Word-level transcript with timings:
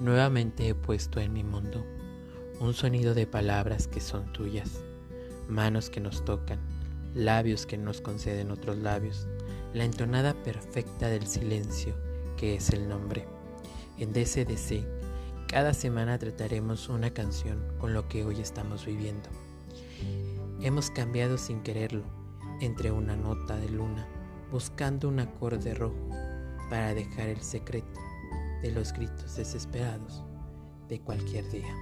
Nuevamente 0.00 0.66
he 0.66 0.74
puesto 0.74 1.20
en 1.20 1.34
mi 1.34 1.44
mundo 1.44 1.84
un 2.58 2.72
sonido 2.72 3.12
de 3.12 3.26
palabras 3.26 3.86
que 3.86 4.00
son 4.00 4.32
tuyas, 4.32 4.82
manos 5.46 5.90
que 5.90 6.00
nos 6.00 6.24
tocan, 6.24 6.58
labios 7.14 7.66
que 7.66 7.76
nos 7.76 8.00
conceden 8.00 8.50
otros 8.50 8.78
labios, 8.78 9.28
la 9.74 9.84
entonada 9.84 10.32
perfecta 10.42 11.08
del 11.08 11.26
silencio 11.26 11.94
que 12.38 12.54
es 12.54 12.70
el 12.70 12.88
nombre. 12.88 13.26
En 13.98 14.14
DCDC, 14.14 14.86
cada 15.46 15.74
semana 15.74 16.18
trataremos 16.18 16.88
una 16.88 17.10
canción 17.10 17.62
con 17.78 17.92
lo 17.92 18.08
que 18.08 18.24
hoy 18.24 18.40
estamos 18.40 18.86
viviendo. 18.86 19.28
Hemos 20.62 20.90
cambiado 20.90 21.36
sin 21.36 21.60
quererlo 21.62 22.04
entre 22.62 22.90
una 22.90 23.16
nota 23.16 23.58
de 23.58 23.68
luna, 23.68 24.08
buscando 24.50 25.10
un 25.10 25.20
acorde 25.20 25.74
rojo 25.74 26.08
para 26.70 26.94
dejar 26.94 27.28
el 27.28 27.42
secreto 27.42 28.00
de 28.62 28.70
los 28.72 28.92
gritos 28.92 29.36
desesperados 29.36 30.24
de 30.88 31.00
cualquier 31.00 31.48
día. 31.50 31.74